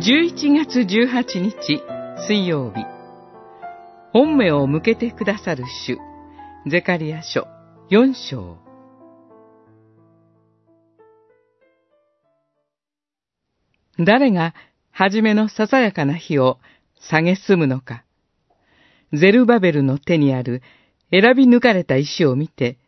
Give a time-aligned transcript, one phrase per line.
[0.00, 1.82] 11月18日
[2.28, 2.86] 水曜日。
[4.12, 5.98] 本目を向けてくださる主
[6.70, 7.48] ゼカリア書
[7.90, 8.58] 4章。
[13.98, 14.54] 誰が
[14.92, 16.60] 初めのささやかな日を
[17.00, 18.04] 下げすむのか。
[19.12, 20.62] ゼルバベルの手にある
[21.10, 22.78] 選び抜かれた石を見て、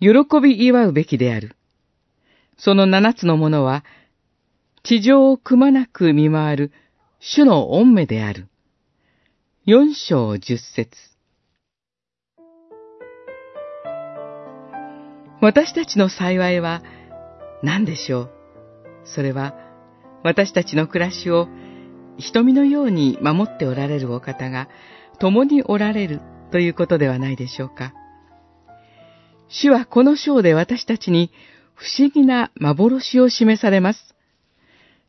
[0.00, 0.08] 喜
[0.42, 1.56] び祝うべきである。
[2.56, 3.84] その七つのものは、
[4.84, 6.72] 地上をくまなく見回る
[7.20, 8.48] 主の御目である。
[9.64, 10.90] 四章十節
[15.40, 16.82] 私たちの幸いは
[17.62, 18.30] 何でしょう？
[19.04, 19.54] それは
[20.24, 21.46] 私たちの暮らしを
[22.18, 24.68] 瞳のように守っておられるお方が
[25.20, 26.20] 共におられる
[26.50, 27.94] ということではないでしょうか。
[29.48, 31.30] 主はこの章で私たちに
[31.74, 34.16] 不思議な幻を示されます。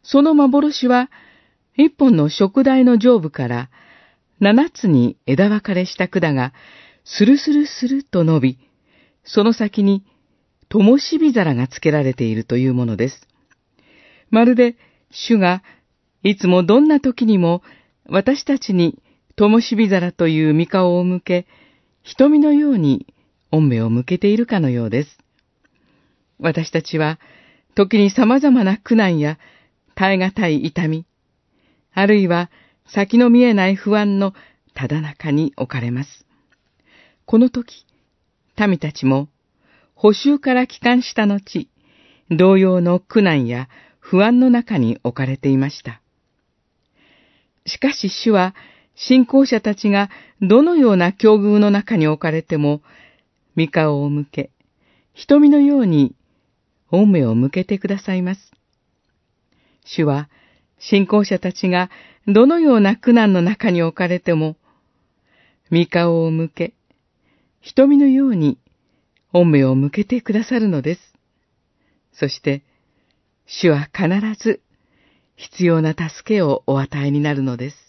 [0.03, 1.09] その幻は、
[1.75, 3.69] 一本の食台の上部から
[4.39, 6.53] 七つに枝分かれした管が
[7.03, 8.59] スルスルスルと伸び、
[9.23, 10.05] その先に
[10.69, 13.27] 灯火皿がつけられているというものです。
[14.29, 14.75] まるで
[15.09, 15.63] 主が
[16.23, 17.61] いつもどんな時にも
[18.05, 18.99] 私たちに
[19.35, 21.47] 灯火皿という御顔を向け、
[22.03, 23.07] 瞳のように
[23.51, 25.17] 御目を向けているかのようです。
[26.39, 27.19] 私たちは
[27.75, 29.39] 時に様々な苦難や
[29.95, 31.05] 耐え難い痛み、
[31.93, 32.49] あるいは
[32.87, 34.33] 先の見えない不安の
[34.73, 36.25] ただ中に置かれます。
[37.25, 37.85] この時、
[38.57, 39.29] 民たちも
[40.03, 41.69] 補修から帰還した後、
[42.29, 43.69] 同様の苦難や
[43.99, 46.01] 不安の中に置かれていました。
[47.65, 48.53] しかし主は、
[48.95, 50.09] 信仰者たちが
[50.41, 52.81] どのような境遇の中に置かれても、
[53.55, 54.51] 御顔を向け、
[55.13, 56.15] 瞳のように、
[56.91, 58.51] 御目を向けてくださいます。
[59.85, 60.29] 主は、
[60.79, 61.89] 信仰者たちが
[62.27, 64.55] どのような苦難の中に置かれても、
[65.71, 66.73] 御顔を向け、
[67.61, 68.57] 瞳のように、
[69.31, 71.01] 御目を向けてくださるのです。
[72.13, 72.63] そして、
[73.45, 74.07] 主は必
[74.41, 74.61] ず
[75.35, 77.82] 必要な助けをお与えになるのです。